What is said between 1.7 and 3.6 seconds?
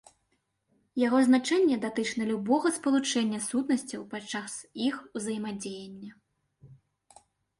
датычна любога спалучэння